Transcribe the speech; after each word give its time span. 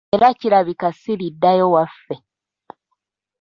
Era 0.15 0.29
kirabika 0.39 0.87
siriddayo 0.99 1.67
waffe. 1.73 2.15